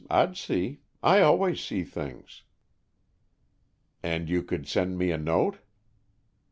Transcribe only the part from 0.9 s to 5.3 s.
I always see things." "And you could send me a